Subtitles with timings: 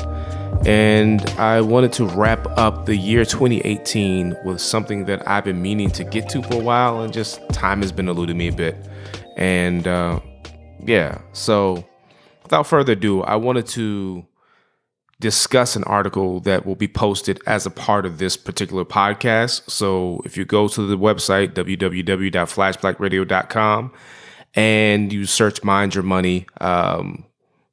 [0.65, 5.91] and I wanted to wrap up the year 2018 with something that I've been meaning
[5.91, 8.75] to get to for a while, and just time has been eluding me a bit.
[9.37, 10.21] And uh,
[10.83, 11.85] yeah, so
[12.41, 14.25] without further ado, I wanted to
[15.19, 19.69] discuss an article that will be posted as a part of this particular podcast.
[19.69, 23.91] So if you go to the website, www.flashblackradio.com,
[24.55, 27.25] and you search Mind Your Money, um,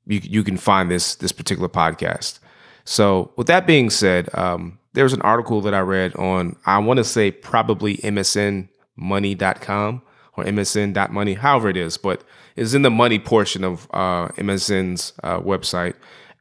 [0.07, 2.41] you, you can find this, this particular podcast.
[2.85, 6.99] So with that being said, um, there's an article that I read on, I want
[6.99, 10.03] to say probably msnmoney.com
[10.37, 12.23] or msn.money, however it is, but
[12.57, 15.95] it's in the money portion of uh, MSN's uh, website.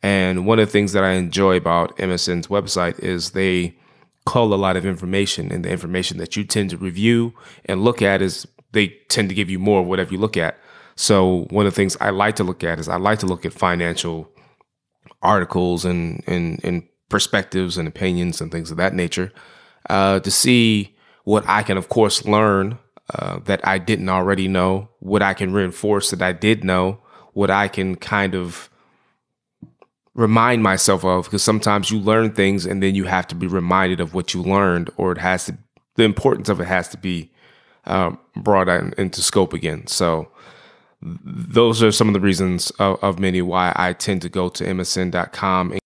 [0.06, 3.76] And one of the things that I enjoy about MSN's website is they
[4.28, 7.34] cull a lot of information, and the information that you tend to review
[7.66, 10.60] and look at is they tend to give you more of whatever you look at.
[10.96, 13.48] So one of the things I like to look at is I like to look
[13.48, 14.30] at financial
[15.24, 19.32] articles and and, and perspectives and opinions and things of that nature
[19.90, 22.78] uh, to see what I can, of course, learn
[23.12, 27.00] uh, that I didn't already know, what I can reinforce that I did know,
[27.34, 28.70] what I can kind of
[30.16, 34.00] remind myself of because sometimes you learn things and then you have to be reminded
[34.00, 35.58] of what you learned or it has to
[35.96, 37.32] the importance of it has to be
[37.86, 39.86] um, brought in, into scope again.
[39.88, 40.30] So
[41.02, 44.64] those are some of the reasons of, of many why i tend to go to
[44.64, 45.78] msn.com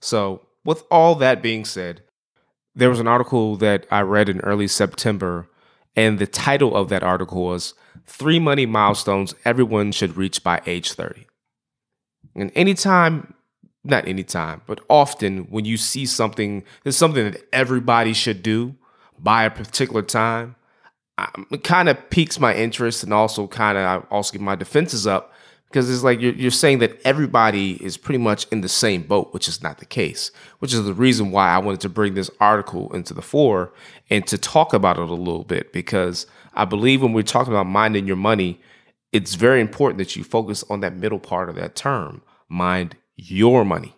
[0.00, 2.02] so with all that being said
[2.74, 5.48] there was an article that i read in early september
[5.94, 7.74] and the title of that article was
[8.04, 11.26] three money milestones everyone should reach by age 30
[12.34, 13.34] and anytime
[13.88, 18.74] not anytime, but often when you see something, there's something that everybody should do
[19.18, 20.54] by a particular time,
[21.18, 24.54] um, it kind of piques my interest and also kind of I also get my
[24.54, 25.32] defenses up
[25.68, 29.34] because it's like you're, you're saying that everybody is pretty much in the same boat,
[29.34, 32.30] which is not the case, which is the reason why I wanted to bring this
[32.40, 33.72] article into the fore
[34.08, 37.66] and to talk about it a little bit because I believe when we're talking about
[37.66, 38.60] minding your money,
[39.12, 43.64] it's very important that you focus on that middle part of that term, mind your
[43.64, 43.94] money.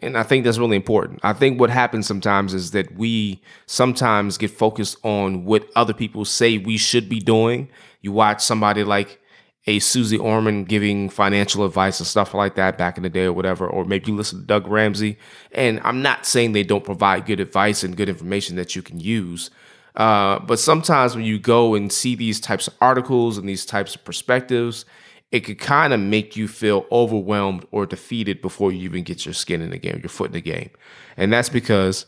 [0.00, 1.18] And I think that's really important.
[1.24, 6.24] I think what happens sometimes is that we sometimes get focused on what other people
[6.24, 7.68] say we should be doing.
[8.00, 9.18] You watch somebody like
[9.66, 13.32] a Suze Orman giving financial advice and stuff like that back in the day or
[13.32, 15.18] whatever, or maybe you listen to Doug Ramsey.
[15.50, 19.00] And I'm not saying they don't provide good advice and good information that you can
[19.00, 19.50] use.
[19.96, 23.94] Uh, but sometimes when you go and see these types of articles and these types
[23.94, 24.84] of perspectives,
[25.32, 29.32] it could kind of make you feel overwhelmed or defeated before you even get your
[29.32, 30.70] skin in the game, your foot in the game.
[31.16, 32.04] And that's because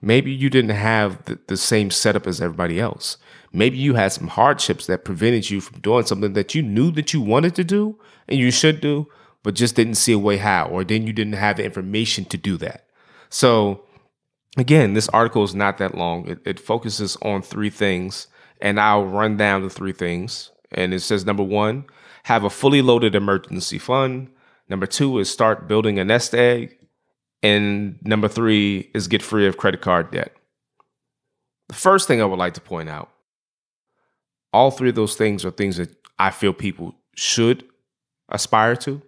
[0.00, 3.16] maybe you didn't have the, the, same setup as everybody else.
[3.52, 7.12] Maybe you had some hardships that prevented you from doing something that you knew that
[7.12, 9.08] you wanted to do and you should do,
[9.42, 12.36] but just didn't see a way how, or then you didn't have the information to
[12.36, 12.86] do that.
[13.28, 13.82] So,
[14.56, 16.28] again, this article is not that long.
[16.28, 18.28] It, it focuses on three things,
[18.60, 20.52] and I'll run down the three things.
[20.70, 21.86] And it says number one,
[22.24, 24.30] have a fully loaded emergency fund.
[24.68, 26.76] Number two is start building a nest egg.
[27.42, 30.32] And number three is get free of credit card debt.
[31.68, 33.10] The first thing I would like to point out
[34.52, 37.64] all three of those things are things that I feel people should
[38.28, 39.02] aspire to.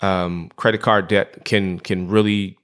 [0.00, 2.58] Um, credit card debt can can really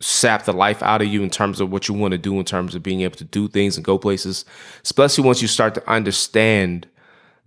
[0.00, 2.44] sap the life out of you in terms of what you want to do in
[2.44, 4.44] terms of being able to do things and go places,
[4.84, 6.86] especially once you start to understand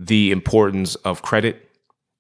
[0.06, 1.69] the importance of credit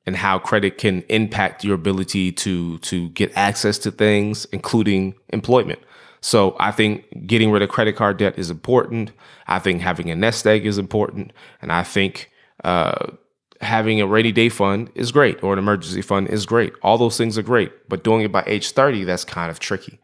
[0.05, 5.79] and how credit can impact your ability to to get access to things, including employment.
[6.21, 9.11] So I think getting rid of credit card debt is important.
[9.47, 12.29] I think having a nest egg is important, and I think
[12.63, 13.07] uh,
[13.61, 16.73] having a rainy day fund is great or an emergency fund is great.
[16.83, 19.99] All those things are great, but doing it by age thirty that's kind of tricky.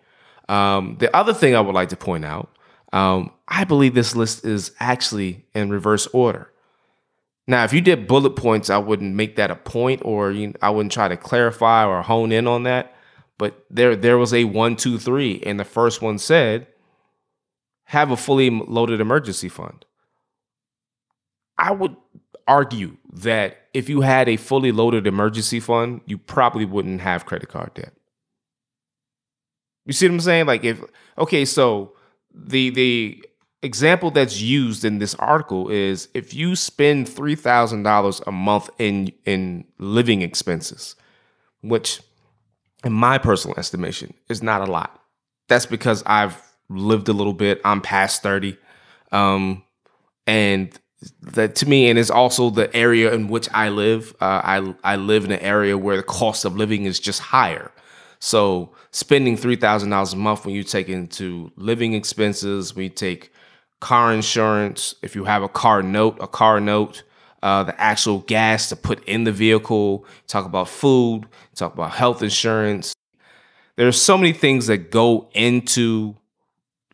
[0.50, 2.50] Um, the other thing I would like to point out,
[2.94, 6.52] um, I believe this list is actually in reverse order.
[7.48, 10.70] Now, if you did bullet points, I wouldn't make that a point or you, I
[10.70, 12.94] wouldn't try to clarify or hone in on that.
[13.38, 16.68] But there there was a one, two, three, and the first one said,
[17.86, 19.86] have a fully loaded emergency fund.
[21.58, 21.96] I would
[22.48, 27.50] argue that if you had a fully loaded emergency fund, you probably wouldn't have credit
[27.50, 27.94] card debt.
[29.86, 30.46] You see what I'm saying?
[30.48, 30.82] Like if
[31.18, 31.94] okay, so
[32.34, 33.26] the the
[33.64, 38.70] example that's used in this article is if you spend three thousand dollars a month
[38.80, 40.96] in in living expenses,
[41.62, 42.02] which
[42.84, 45.02] in my personal estimation is not a lot.
[45.48, 47.62] That's because I've lived a little bit.
[47.64, 48.58] I'm past 30.
[49.12, 49.64] Um,
[50.26, 50.78] and
[51.22, 54.16] that to me, and it's also the area in which I live.
[54.20, 57.72] Uh, I I live in an area where the cost of living is just higher.
[58.20, 63.32] So spending three thousand dollars a month when you take into living expenses, we take
[63.80, 67.04] car insurance, if you have a car note, a car note,
[67.44, 72.24] uh, the actual gas to put in the vehicle, talk about food, talk about health
[72.24, 72.96] insurance.
[73.76, 76.18] There's so many things that go into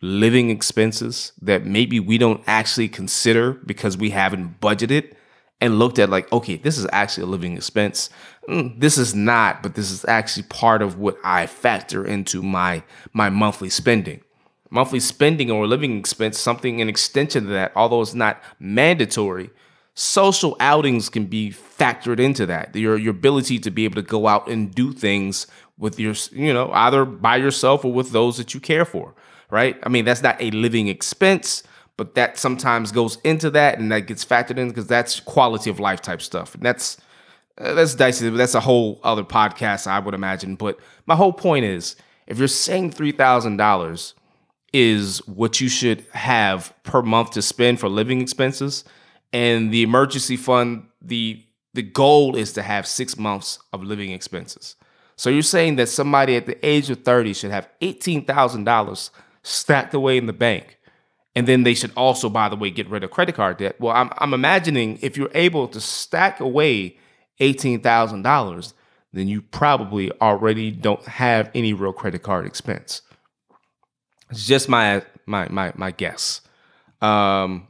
[0.02, 5.14] living expenses that maybe we don't actually consider because we haven't budgeted
[5.62, 8.10] and looked at like okay this is actually a living expense
[8.46, 12.82] mm, this is not but this is actually part of what i factor into my
[13.14, 14.20] my monthly spending
[14.74, 19.50] monthly spending or living expense something an extension of that although it's not mandatory
[19.94, 24.26] social outings can be factored into that your your ability to be able to go
[24.26, 25.46] out and do things
[25.78, 29.14] with your you know either by yourself or with those that you care for
[29.54, 29.78] right?
[29.84, 31.62] I mean, that's not a living expense,
[31.96, 35.78] but that sometimes goes into that and that gets factored in because that's quality of
[35.78, 36.54] life type stuff.
[36.54, 36.98] And that's
[37.56, 38.30] uh, that's dicey.
[38.30, 40.56] That's a whole other podcast, I would imagine.
[40.56, 41.94] But my whole point is,
[42.26, 44.14] if you're saying three thousand dollars
[44.74, 48.84] is what you should have per month to spend for living expenses,
[49.32, 51.40] and the emergency fund, the
[51.74, 54.76] the goal is to have six months of living expenses.
[55.16, 59.10] So you're saying that somebody at the age of 30 should have $18,000
[59.42, 60.78] stacked away in the bank.
[61.34, 63.80] And then they should also, by the way, get rid of credit card debt.
[63.80, 66.96] Well, I'm, I'm imagining if you're able to stack away
[67.40, 68.72] $18,000,
[69.12, 73.02] then you probably already don't have any real credit card expense.
[74.30, 76.40] It's just my my my my guess.
[77.00, 77.68] Um,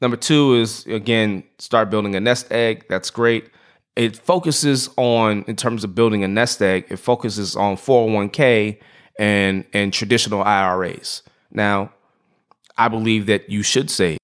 [0.00, 2.86] number two is again start building a nest egg.
[2.88, 3.50] That's great.
[3.96, 6.86] It focuses on in terms of building a nest egg.
[6.88, 8.78] It focuses on 401k
[9.18, 11.22] and and traditional IRAs.
[11.50, 11.92] Now,
[12.76, 14.18] I believe that you should save.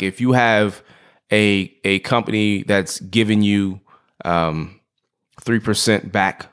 [0.00, 0.82] If you have
[1.32, 3.80] a a company that's giving you
[4.24, 4.80] um,
[5.40, 6.46] three percent back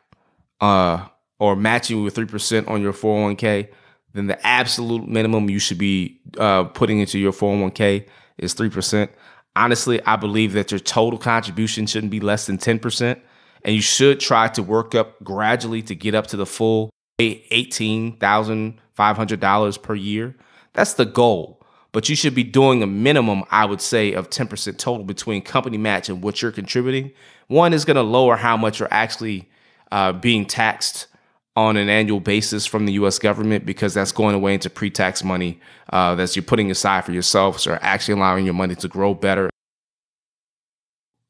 [0.62, 1.08] uh,
[1.40, 3.70] or matching with three percent on your 401k,
[4.14, 8.08] then the absolute minimum you should be uh, putting into your 401k
[8.38, 9.12] is three percent.
[9.56, 13.20] Honestly, I believe that your total contribution shouldn't be less than ten percent,
[13.64, 19.82] and you should try to work up gradually to get up to the full $18,500
[19.82, 20.36] per year.
[20.74, 21.62] That's the goal.
[21.92, 25.78] But you should be doing a minimum, I would say, of 10% total between company
[25.78, 27.12] match and what you're contributing.
[27.48, 29.48] One is going to lower how much you're actually
[29.92, 31.06] uh, being taxed
[31.56, 35.24] on an annual basis from the US government because that's going away into pre tax
[35.24, 35.60] money
[35.92, 37.60] uh, that you're putting aside for yourself.
[37.60, 39.50] So actually allowing your money to grow better.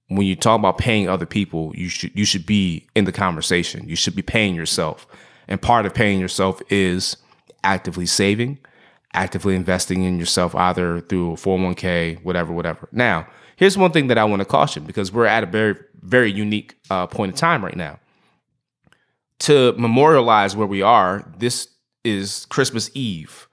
[0.07, 3.87] When you talk about paying other people, you should you should be in the conversation.
[3.87, 5.07] You should be paying yourself.
[5.47, 7.17] And part of paying yourself is
[7.63, 8.59] actively saving,
[9.13, 12.87] actively investing in yourself, either through 401k, whatever, whatever.
[12.92, 13.27] Now,
[13.57, 16.75] here's one thing that I want to caution because we're at a very, very unique
[16.89, 17.99] uh, point in time right now.
[19.44, 21.69] To memorialize where we are, this
[22.04, 23.47] is Christmas Eve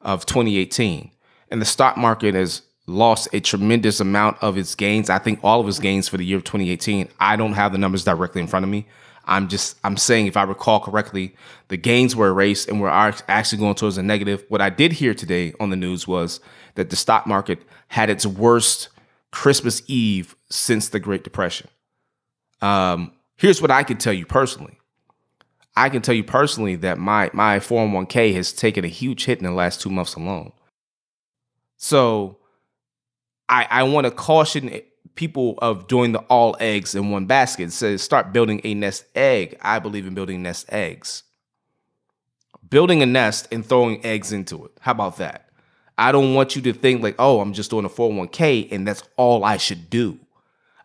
[0.00, 1.10] of 2018,
[1.50, 5.08] and the stock market has lost a tremendous amount of its gains.
[5.10, 7.08] I think all of its gains for the year of 2018.
[7.20, 8.86] I don't have the numbers directly in front of me,
[9.24, 11.34] I'm just I'm saying if I recall correctly,
[11.68, 14.44] the gains were erased and we're actually going towards a negative.
[14.48, 16.40] What I did hear today on the news was
[16.74, 18.88] that the stock market had its worst
[19.30, 21.68] Christmas Eve since the Great Depression.
[22.60, 24.78] Um, here's what I can tell you personally.
[25.74, 29.44] I can tell you personally that my my 401k has taken a huge hit in
[29.44, 30.52] the last two months alone.
[31.76, 32.38] So
[33.48, 34.80] I I want to caution
[35.14, 37.72] people of doing the all eggs in one basket.
[37.72, 39.58] Says start building a nest egg.
[39.62, 41.22] I believe in building nest eggs.
[42.68, 44.72] Building a nest and throwing eggs into it.
[44.80, 45.48] How about that?
[45.98, 49.02] I don't want you to think like, oh, I'm just doing a 401k and that's
[49.16, 50.18] all I should do.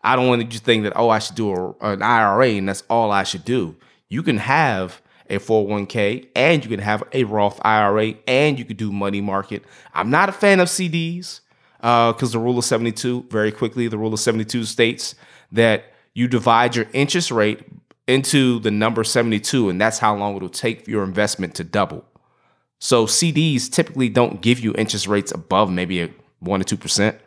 [0.04, 2.68] I don't want you to think that, oh, I should do a, an IRA and
[2.68, 3.76] that's all I should do.
[4.08, 8.76] You can have a 401k and you can have a Roth IRA and you could
[8.76, 9.64] do money market.
[9.94, 11.40] I'm not a fan of CDs
[11.76, 15.14] because uh, the rule of 72, very quickly, the rule of 72 states
[15.52, 17.60] that you divide your interest rate
[18.06, 22.04] into the number 72, and that's how long it'll take for your investment to double.
[22.80, 26.10] So CDs typically don't give you interest rates above maybe a
[26.40, 27.18] one to two percent.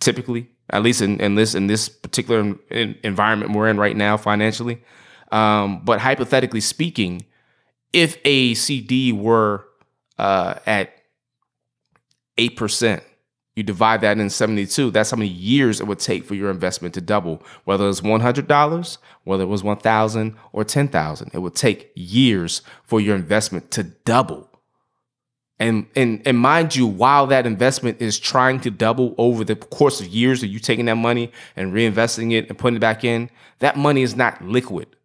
[0.00, 4.82] Typically, at least in, in this in this particular environment we're in right now financially.
[5.32, 7.24] Um, but hypothetically speaking,
[7.92, 9.64] if a CD were
[10.18, 10.92] uh, at
[12.38, 13.02] eight percent,
[13.56, 16.92] you divide that in 72, that's how many years it would take for your investment
[16.94, 17.42] to double.
[17.64, 23.16] Whether it's $100, whether it was 1000 or 10,000, it would take years for your
[23.16, 24.50] investment to double.
[25.58, 30.02] And, and and mind you, while that investment is trying to double over the course
[30.02, 33.30] of years of you taking that money and reinvesting it and putting it back in,
[33.60, 34.95] that money is not liquid.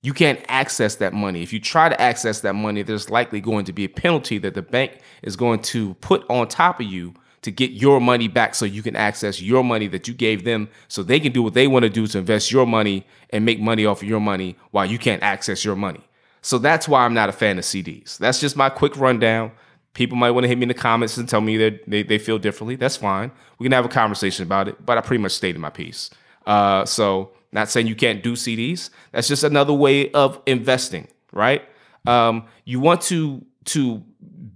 [0.00, 1.42] You can't access that money.
[1.42, 4.54] If you try to access that money, there's likely going to be a penalty that
[4.54, 8.54] the bank is going to put on top of you to get your money back
[8.54, 11.54] so you can access your money that you gave them so they can do what
[11.54, 14.56] they want to do to invest your money and make money off of your money
[14.70, 16.00] while you can't access your money.
[16.42, 18.18] So that's why I'm not a fan of CDs.
[18.18, 19.52] That's just my quick rundown.
[19.94, 22.18] People might want to hit me in the comments and tell me that they, they
[22.18, 22.76] feel differently.
[22.76, 23.32] That's fine.
[23.58, 26.10] We can have a conversation about it, but I pretty much stated my piece.
[26.46, 28.90] Uh, so, not saying you can't do CDs.
[29.12, 31.62] That's just another way of investing, right?
[32.06, 34.02] Um, you want to to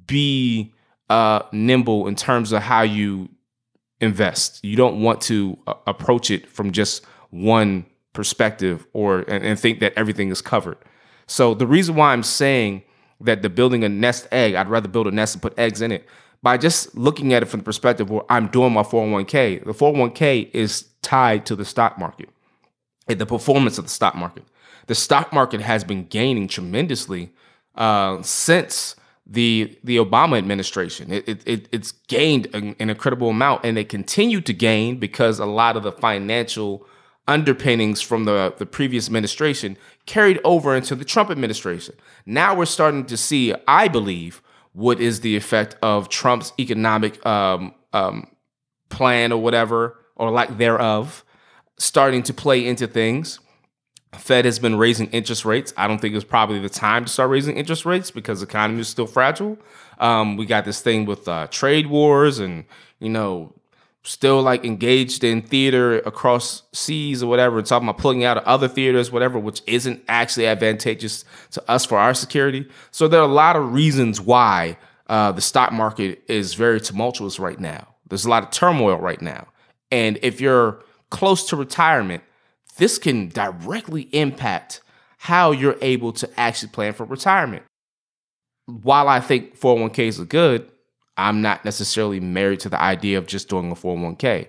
[0.06, 0.72] be
[1.10, 3.28] uh, nimble in terms of how you
[4.00, 4.64] invest.
[4.64, 9.80] You don't want to uh, approach it from just one perspective or and, and think
[9.80, 10.78] that everything is covered.
[11.26, 12.82] So the reason why I'm saying
[13.20, 15.92] that the building a nest egg, I'd rather build a nest and put eggs in
[15.92, 16.06] it.
[16.42, 20.50] By just looking at it from the perspective where I'm doing my 401k, the 401k
[20.52, 22.28] is tied to the stock market
[23.12, 24.44] and the performance of the stock market.
[24.86, 27.32] The stock market has been gaining tremendously
[27.76, 31.12] uh, since the the Obama administration.
[31.12, 35.46] It, it, it's gained an, an, incredible amount, and they continue to gain because a
[35.46, 36.86] lot of the financial
[37.28, 39.76] underpinnings from the, the previous administration
[40.06, 41.94] carried over into the Trump administration.
[42.26, 44.42] Now we're starting to see, I believe,
[44.72, 48.28] what is the effect of Trump's economic um, um,
[48.88, 51.24] plan or whatever, or lack thereof,
[51.82, 53.40] starting to play into things.
[54.14, 55.74] Fed has been raising interest rates.
[55.76, 58.80] I don't think it's probably the time to start raising interest rates because the economy
[58.80, 59.58] is still fragile.
[59.98, 62.64] Um, we got this thing with uh, trade wars and
[63.00, 63.52] you know
[64.04, 68.68] still like engaged in theater across seas or whatever, talking about pulling out of other
[68.68, 72.64] theaters, whatever, which isn't actually advantageous to us for our security.
[72.92, 74.76] So there are a lot of reasons why
[75.08, 77.88] uh, the stock market is very tumultuous right now.
[78.08, 79.48] There's a lot of turmoil right now,
[79.90, 82.22] and if you're close to retirement
[82.76, 84.80] this can directly impact
[85.18, 87.62] how you're able to actually plan for retirement.
[88.66, 90.70] While I think 401ks are good,
[91.16, 94.48] I'm not necessarily married to the idea of just doing a 401k.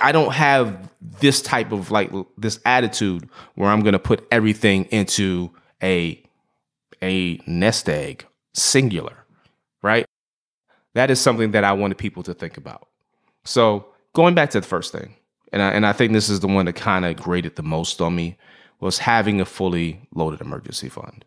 [0.00, 4.86] I don't have this type of like this attitude where I'm going to put everything
[4.86, 5.50] into
[5.82, 6.20] a
[7.02, 9.24] a nest egg singular,
[9.82, 10.06] right?
[10.94, 12.88] That is something that I wanted people to think about.
[13.44, 15.16] So, going back to the first thing,
[15.54, 18.00] and I, and I think this is the one that kind of grated the most
[18.00, 18.36] on me
[18.80, 21.24] was having a fully loaded emergency fund.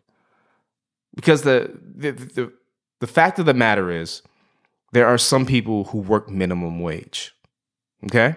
[1.16, 2.52] Because the, the the
[3.00, 4.20] the fact of the matter is
[4.92, 7.34] there are some people who work minimum wage.
[8.04, 8.36] Okay?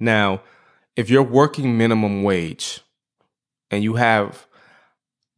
[0.00, 0.42] Now,
[0.96, 2.80] if you're working minimum wage
[3.70, 4.48] and you have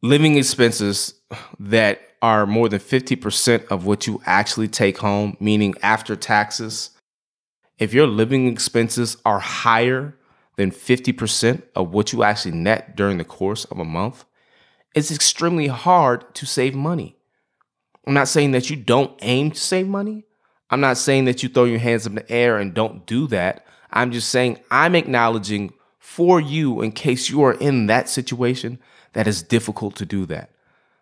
[0.01, 1.13] living expenses
[1.59, 6.89] that are more than 50% of what you actually take home, meaning after taxes,
[7.83, 10.15] if your living expenses are higher
[10.55, 14.23] than 50% of what you actually net during the course of a month,
[14.95, 17.17] it's extremely hard to save money.
[18.07, 20.23] I'm not saying that you don't aim to save money.
[20.69, 23.65] I'm not saying that you throw your hands in the air and don't do that.
[23.91, 28.79] I'm just saying I'm acknowledging for you in case you are in that situation
[29.11, 30.51] that is difficult to do that.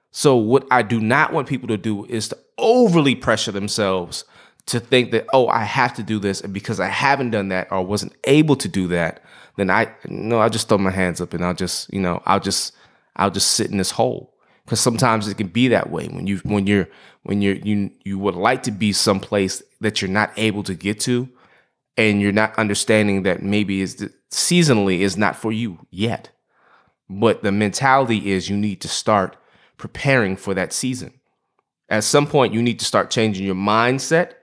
[0.10, 4.26] So, what I do not want people to do is to overly pressure themselves
[4.72, 7.72] to think that oh I have to do this and because I haven't done that
[7.72, 9.24] or wasn't able to do that
[9.58, 12.40] then I no I'll just throw my hands up and I'll just you know I'll
[12.40, 12.74] just
[13.16, 14.34] I'll just sit in this hole.
[14.66, 16.88] Because sometimes it can be that way when you when you're
[17.24, 21.00] when you're you you would like to be someplace that you're not able to get
[21.02, 21.28] to
[21.98, 26.30] and you're not understanding that maybe is seasonally is not for you yet.
[27.10, 29.36] But the mentality is you need to start
[29.78, 31.20] preparing for that season.
[31.90, 34.34] At some point you need to start changing your mindset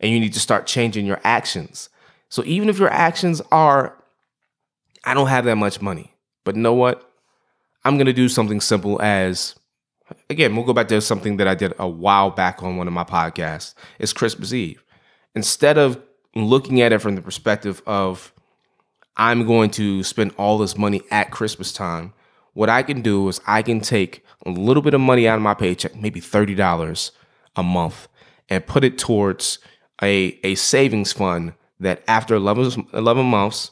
[0.00, 1.88] and you need to start changing your actions.
[2.28, 3.96] So even if your actions are,
[5.04, 7.10] I don't have that much money, but know what?
[7.84, 9.54] I'm going to do something simple as,
[10.30, 12.94] again, we'll go back to something that I did a while back on one of
[12.94, 13.74] my podcasts.
[13.98, 14.82] It's Christmas Eve.
[15.34, 16.00] Instead of
[16.34, 18.32] looking at it from the perspective of,
[19.16, 22.14] I'm going to spend all this money at Christmas time,
[22.54, 25.42] what I can do is I can take a little bit of money out of
[25.42, 27.10] my paycheck, maybe $30
[27.56, 28.08] a month,
[28.48, 29.58] and put it towards
[30.02, 33.70] a, a savings fund that after 11, 11 months,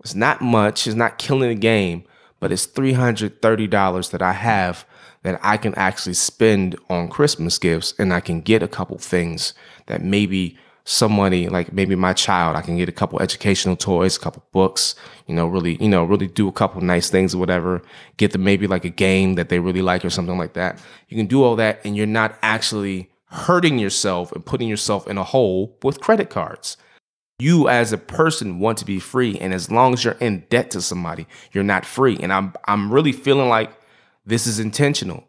[0.00, 2.04] it's not much, it's not killing the game,
[2.40, 4.86] but it's $330 that I have
[5.22, 9.54] that I can actually spend on Christmas gifts and I can get a couple things
[9.86, 10.56] that maybe
[10.88, 14.94] somebody like maybe my child i can get a couple educational toys a couple books
[15.26, 17.82] you know really you know really do a couple nice things or whatever
[18.16, 20.80] get them maybe like a game that they really like or something like that.
[21.08, 25.18] You can do all that and you're not actually hurting yourself and putting yourself in
[25.18, 26.76] a hole with credit cards.
[27.38, 30.70] You as a person want to be free and as long as you're in debt
[30.70, 32.16] to somebody you're not free.
[32.20, 33.78] And i'm i'm really feeling like
[34.26, 35.24] this is intentional.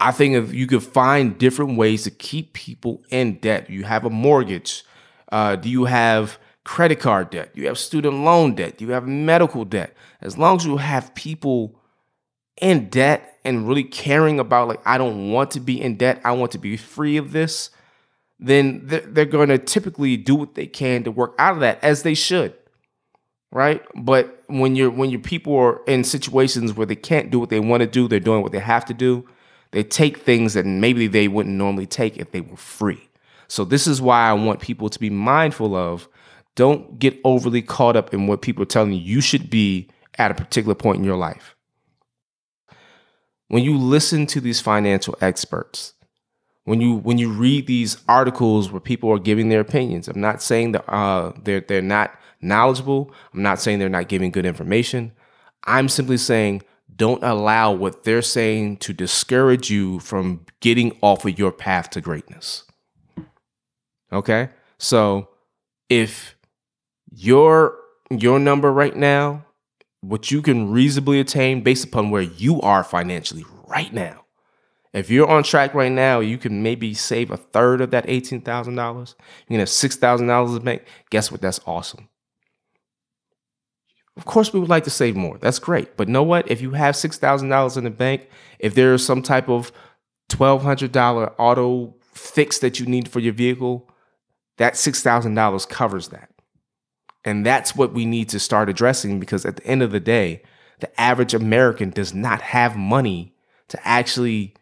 [0.00, 4.04] I think if you could find different ways to keep people in debt, you have
[4.04, 4.84] a mortgage,
[5.32, 9.64] uh, do you have credit card debt, you have student loan debt, you have medical
[9.64, 9.96] debt?
[10.20, 11.77] As long as you have people
[12.60, 16.32] in debt and really caring about, like, I don't want to be in debt, I
[16.32, 17.70] want to be free of this,
[18.38, 22.02] then they're, going to typically do what they can to work out of that, as
[22.02, 22.54] they should
[23.50, 27.48] right but when you're when your people are in situations where they can't do what
[27.48, 29.26] they want to do they're doing what they have to do
[29.70, 33.08] they take things that maybe they wouldn't normally take if they were free.
[33.48, 36.08] So this is why I want people to be mindful of
[36.54, 40.30] don't get overly caught up in what people are telling you you should be at
[40.30, 41.54] a particular point in your life.
[43.48, 45.94] When you listen to these financial experts,
[46.64, 50.42] when you when you read these articles where people are giving their opinions, I'm not
[50.42, 53.12] saying that uh, they're they're not knowledgeable.
[53.32, 55.12] I'm not saying they're not giving good information.
[55.64, 56.62] I'm simply saying
[56.94, 62.00] don't allow what they're saying to discourage you from getting off of your path to
[62.00, 62.64] greatness.
[64.12, 64.50] Okay?
[64.78, 65.28] So
[65.88, 66.36] if
[67.10, 67.78] your
[68.10, 69.44] your number right now,
[70.08, 74.24] what you can reasonably attain based upon where you are financially right now.
[74.94, 78.40] If you're on track right now, you can maybe save a third of that $18,000.
[78.40, 80.84] You can have $6,000 in the bank.
[81.10, 81.42] Guess what?
[81.42, 82.08] That's awesome.
[84.16, 85.38] Of course, we would like to save more.
[85.38, 85.96] That's great.
[85.96, 86.50] But know what?
[86.50, 89.70] If you have $6,000 in the bank, if there is some type of
[90.30, 93.88] $1,200 auto fix that you need for your vehicle,
[94.56, 96.30] that $6,000 covers that.
[97.28, 100.40] And that's what we need to start addressing because at the end of the day,
[100.80, 103.34] the average American does not have money
[103.68, 104.54] to actually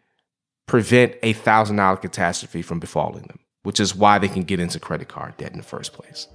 [0.65, 5.07] prevent a $1,000 catastrophe from befalling them, which is why they can get into credit
[5.07, 6.27] card debt in the first place.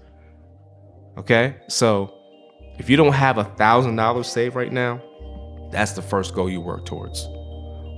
[1.18, 1.56] Okay?
[1.68, 2.14] So,
[2.78, 5.02] if you don't have a thousand dollars saved right now,
[5.70, 7.28] that's the first goal you work towards.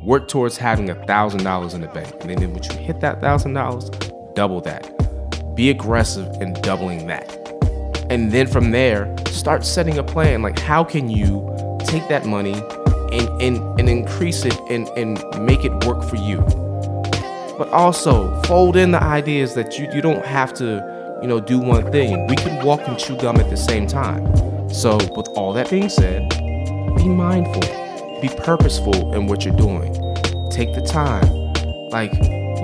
[0.03, 2.13] Work towards having a thousand dollars in the bank.
[2.23, 3.91] And then when you hit that thousand dollars,
[4.35, 5.55] double that.
[5.55, 7.44] Be aggressive in doubling that.
[8.11, 10.43] And then from there, start setting a plan.
[10.43, 12.55] Like how can you take that money
[13.13, 16.39] and, and, and increase it and, and make it work for you?
[17.57, 21.59] But also fold in the ideas that you, you don't have to, you know, do
[21.59, 22.27] one thing.
[22.27, 24.27] We can walk and chew gum at the same time.
[24.69, 26.29] So, with all that being said,
[26.97, 27.63] be mindful,
[28.21, 29.93] be purposeful in what you're doing.
[30.51, 31.53] Take the time.
[31.91, 32.13] Like,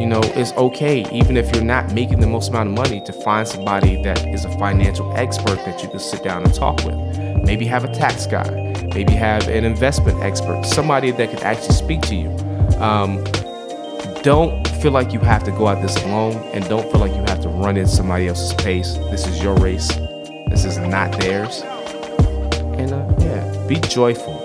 [0.00, 3.12] you know, it's okay, even if you're not making the most amount of money, to
[3.12, 6.96] find somebody that is a financial expert that you can sit down and talk with.
[7.44, 8.48] Maybe have a tax guy,
[8.94, 12.30] maybe have an investment expert, somebody that can actually speak to you.
[12.78, 13.22] Um,
[14.22, 17.20] don't feel like you have to go out this alone and don't feel like you
[17.26, 18.94] have to run in somebody else's pace.
[19.10, 19.88] This is your race.
[20.48, 21.60] This is not theirs.
[21.60, 24.38] And uh, yeah, be joyful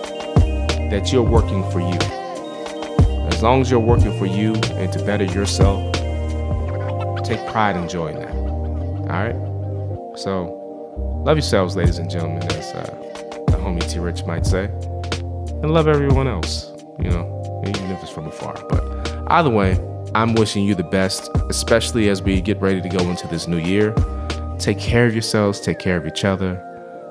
[0.89, 2.24] that you're working for you.
[3.45, 5.93] Long as you're working for you and to better yourself,
[7.23, 8.33] take pride in joy in that.
[8.33, 10.17] All right?
[10.17, 12.81] So, love yourselves, ladies and gentlemen, as uh,
[13.45, 14.63] the homie T Rich might say.
[15.61, 18.55] And love everyone else, you know, even if it's from afar.
[18.67, 18.83] But
[19.27, 19.79] either way,
[20.15, 23.59] I'm wishing you the best, especially as we get ready to go into this new
[23.59, 23.93] year.
[24.57, 26.59] Take care of yourselves, take care of each other,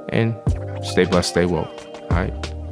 [0.08, 0.34] and
[0.84, 1.86] Stay blessed, stay woke.
[2.10, 2.63] All right.